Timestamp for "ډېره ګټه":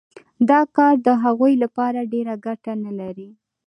2.13-2.71